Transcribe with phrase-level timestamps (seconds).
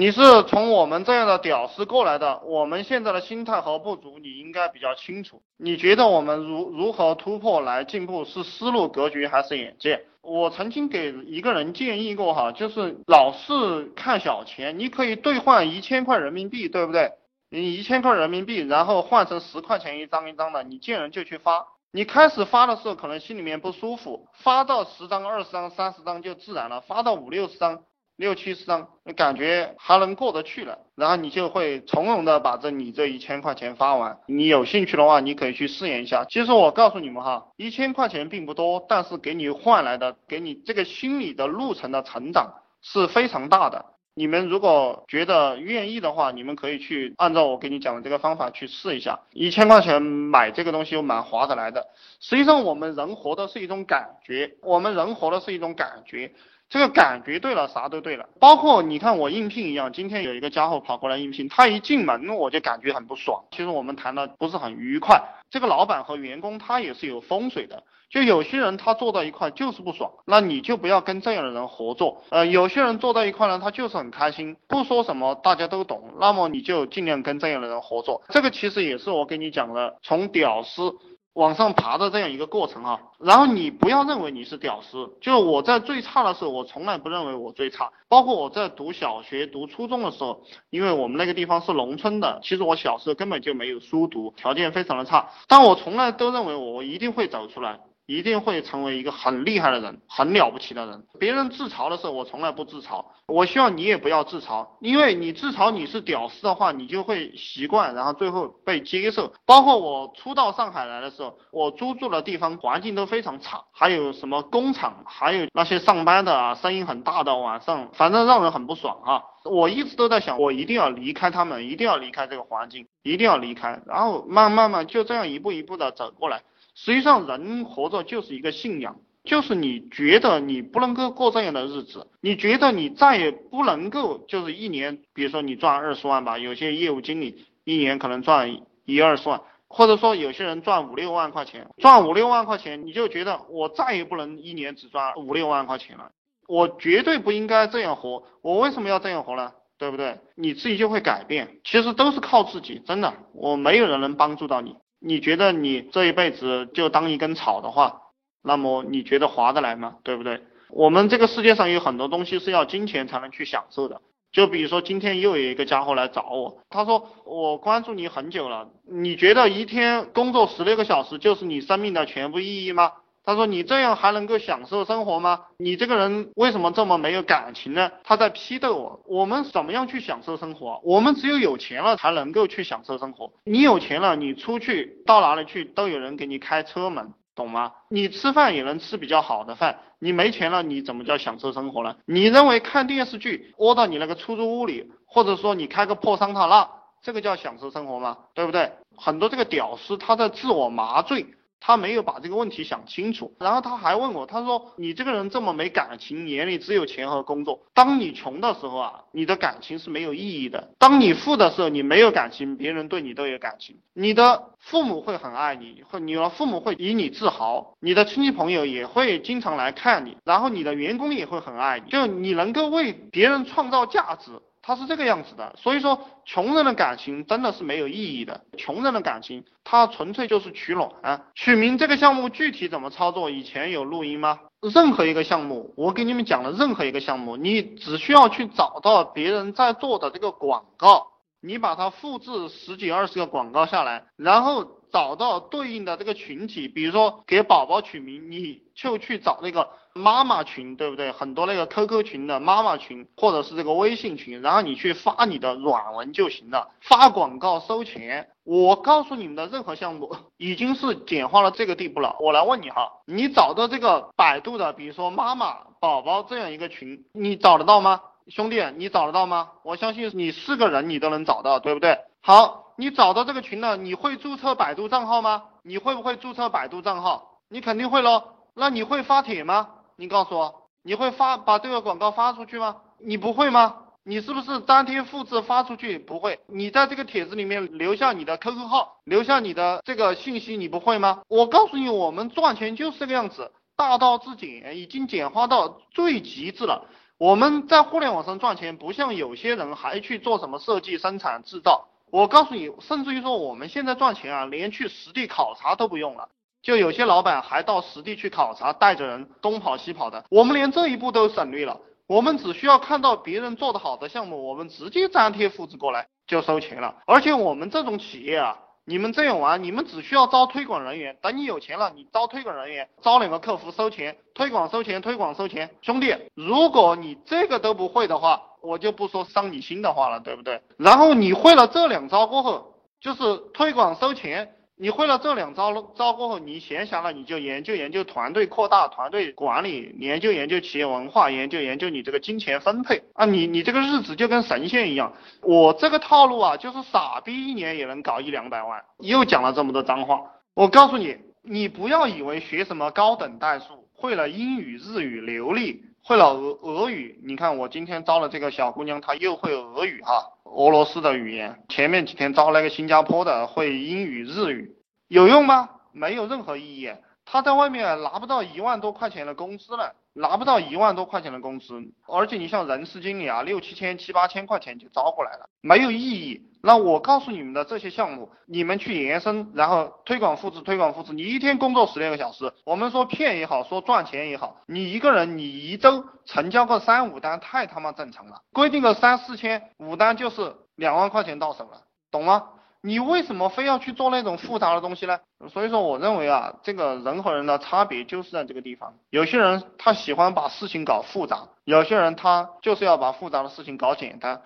[0.00, 5.42] 你是从我们这样的屌丝过来的，我们现在的心态和不足，你应该比较清楚。
[5.58, 10.06] 你觉得我们如如何突破来进步，是思路格局还是眼界？
[10.22, 17.12] 我曾经给一个人建议过哈，就是老是看小钱，你可以兑换一千块人民币，对不对？
[17.50, 21.66] 你一千块人民币，然后换成十块钱一张一张的，你见人就去发。
[21.92, 27.80] 你开始发的时候可能心里面不舒服，发到十张、二十张、三十张就自然了，发到五六十张。
[28.20, 34.18] 六七十张，你感觉还能过得去了，然后你就会从容的把这你这一千块钱发完。
[34.26, 36.26] 你有兴趣的话，你可以去试验一下。
[36.28, 43.86] 其实我告诉你们哈，一千块钱并不多，但是给你换来的，给你这个心理的路程的成长是非常大的。
[44.12, 49.20] 你们如果觉得愿意的话，你们可以去按照我给你讲的这个方法去试一下。
[49.32, 51.86] 一千块钱买这个东西又蛮划得来的。
[52.20, 56.34] 实际上我们人活的是一种感觉，我们人活的是一种感觉。
[56.70, 58.28] 这个感觉对了，啥都对了。
[58.38, 63.42] 包括你看我应聘一样，今天有一个家伙跑过来应聘，他一进门我就感觉很不爽。
[63.50, 65.20] 其实我们谈的不是很愉快。
[65.50, 72.22] 这个老板和员工他也是有风水的，就有些人他坐到一块就是不爽，那你就不要跟这样的人合作。
[72.30, 78.22] 呃，有些人坐到一块呢，他就是很开心，不说什么大家都懂，那么你就尽量跟这样的人合作。
[78.28, 80.94] 这个其实也是我跟你讲的，从屌丝。
[81.34, 97.78] 往上爬的这样一个过程啊，然后你不要认为你是屌丝，就是我在最差的时候，我从来不认为我最差，包括我在读小学、读初中的时候，因为我们那个地方是农村的，其实我小时候根本就没有书读，条件非常的差，但我从来都认为我一定会走出来。
[98.10, 101.04] 一定会成为一个很厉害的人，很了不起的人。
[101.20, 103.04] 别人自嘲的时候，我从来不自嘲。
[103.28, 109.32] 我希望你也不要自嘲，因为你自嘲你是屌丝的话，你就会习惯，然后最后被接受。
[109.46, 119.22] 包括我初到上海来的时候，我租住的地方环境都非常差，还有什么工厂，还有那些上班的啊，声音很大的，晚上反正让人很不爽啊。
[119.44, 123.82] 我一直都在想，我一定要离开他们，一定要离开这个环境，一定要离开。
[123.86, 126.42] 然后慢慢慢就这样一步一步的走过来。
[126.74, 146.12] 实际上，人活着就是一个信仰，就是你觉得你不能够过这样的日子，你觉得你再也不能够，就是一年，比如说你赚二十万吧，有些业务经理一年可能赚一二十万，或者说有些人赚五六万块钱，赚五六万块钱，你就觉得我再也不能一年只赚五六万块钱了，
[146.50, 149.52] 我绝对不应该这样活，我为什么要这样活呢？
[149.78, 150.18] 对不对？
[150.34, 154.74] 你自己就会改变，其实都是靠自己，真的，我没有人能帮助到你。
[154.98, 158.00] 你觉得你这一辈子就当一根草的话，
[158.42, 159.98] 那么你觉得划得来吗？
[160.02, 160.42] 对不对？
[160.70, 164.00] 我们这个世界上有很多东西是要金钱才能去享受的。
[164.32, 172.92] 就比如说今天又有一个家伙来找我，他说我关注你很久了，你觉得一天工作十六个小时就是你生命的全部意义吗？
[173.24, 175.40] 他说你这样还能够享受生活吗？
[175.58, 177.90] 你这个人为什么这么没有感情呢？
[178.02, 179.00] 他在批斗我。
[179.06, 180.80] 我们怎么样去享受生活？
[180.82, 183.30] 我们只有有钱了才能够去享受生活。
[183.44, 187.72] 你有钱了，你出去到哪里去都有人给你开车门，懂吗？
[187.90, 189.78] 你吃饭也能吃比较好的饭。
[189.98, 191.96] 你没钱了，你怎么叫享受生活呢？
[192.06, 196.70] 你认为看电视剧窝到你那个出租屋里，或者说你开个破桑塔纳，
[197.02, 198.16] 这个叫享受生活吗？
[198.34, 198.72] 对不对？
[198.96, 201.26] 很多这个屌丝他在自我麻醉。
[201.60, 207.60] 他没有把这个问题想清楚，然后他还问我，他说你这个人这么没感情，眼里只有钱和工作。
[207.74, 213.76] 当你穷的时候啊，你的感情是没有意义的；当你富的时候，你没有感情，别人对你都有感情。
[213.92, 224.30] 你的父母会很爱你，会你的父母会以你自豪，你的亲戚朋友也会经常来看你，然后你的员工也会很爱你，就你能够为别人创造价值。
[224.70, 228.40] 他是这个样子的，所以说穷人的感情真的是没有意义的。
[228.56, 230.88] 穷人的感情，他纯粹就是取暖。
[231.34, 233.30] 取名这个项目具体怎么操作？
[233.30, 234.38] 以前有录音吗？
[234.72, 241.08] 任何一个项目，我给你们讲了，任何一个项目，你只需要去找到别人在做的这个广告，
[241.40, 244.79] 你把它复制十几二十个广告下来，然后。
[244.92, 251.12] 找到对应的这个群体，比如说给宝宝取名，你就去找那个妈妈群，对不对？
[251.12, 256.68] 很多那个 QQ 群的妈妈群，或者是这个微信群，然后你去发你的软文就行了。
[256.80, 262.16] 发广告收钱，我告诉你们的任何项目已经是简化了这个地步了。
[262.20, 268.00] 我来问你哈，你找到这个百度的，比如说妈妈宝宝这样一个群，你找得到吗？
[268.28, 269.50] 兄弟，你找得到吗？
[269.64, 271.98] 我相信你是个人，你都能找到，对不对？
[272.20, 272.66] 好。
[272.80, 275.42] 你找到这个群了，你会注册百度账号吗？
[275.62, 277.42] 你会不会注册百度账号？
[277.50, 278.24] 你肯定会喽。
[278.54, 279.68] 那你会发帖吗？
[279.96, 282.78] 你告诉我，你会发把这个广告发出去吗？
[282.98, 283.76] 你不会吗？
[284.02, 285.98] 你是不是当天复制发出去？
[285.98, 286.40] 不会。
[286.46, 291.20] 你在这个帖子里面留下你的 QQ 号，留下你的这个信息，你不会吗？
[291.28, 296.86] 我告诉你，我们赚钱就是这个样子，大道至简，已经简化到最极致了。
[297.18, 301.88] 我们在互联网上赚钱，不像有些人还去做什么设计、生产、制造。
[302.10, 306.28] 我告诉你，甚至于说我们现在赚钱啊，连去实地考察都不用了。
[306.62, 311.80] 就有些老板还到实地去考察，带着人东跑西跑的，我们连这一步都省略了。
[312.06, 316.96] 我们只需要看到别人做的好的项目，我们直接粘贴复制过来就收钱了。
[317.06, 325.70] 而且我们这种企业啊，你们这样玩，你们只需要招推广人员，等你有钱了，你招推广人员，招两个客服收钱，推广收钱，推广收钱。
[325.82, 330.60] 兄弟，如果你这个都不会的话，我就不说伤你心的话了，对不对？
[330.76, 334.54] 然后你会了这两招过后，就是推广收钱。
[334.82, 345.12] 你会了这两招招过后，你闲暇了你就研究研究团队扩大、团队管理，研究研究企业文化，研究研究你这个金钱分配啊，你你这个日子就跟神仙一样。
[345.42, 348.82] 我这个套路啊，就是傻逼一年也能搞一两百万。
[349.00, 350.22] 又讲了这么多脏话，
[350.54, 357.20] 我告诉你，你不要以为学什么高等代数，会了英语、日语流利，会了俄俄语。
[357.22, 360.24] 你看我今天招了这个小姑娘，她又会俄语哈。
[360.44, 364.74] 俄罗斯的语言，前面几天招了个新加坡的，会英语日语，
[365.08, 365.68] 有用吗？
[365.92, 366.90] 没有任何意义。
[367.32, 376.42] 他在外面拿不到一万多块钱的工资了，拿不到一万多块钱的工资，而且你像人事经理啊，六七千、七八千块钱就招过来了，没有意义。
[376.60, 381.12] 那我告诉你们的这些项目，你们去延伸，然后推广复制，推广复制。
[381.12, 388.42] 你一天工作十六个小时，我们说骗也好，说赚钱也好，你一个人你一周成交个三五单，太他妈正常了。
[388.52, 392.48] 规定个三四千，五单就是两万块钱到手了，懂吗？
[392.82, 395.18] 你为什么非要去做那种复杂的东西呢？
[395.52, 398.94] 所以说，我认为啊，这个人和人的差别就是在这个地方。
[399.10, 404.40] 有些人他喜欢把事情搞复杂，有些人他就是要把复杂的事情搞简单。